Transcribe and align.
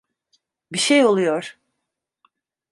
Bir 0.71 0.77
şey 0.77 1.05
oluyor. 1.05 1.57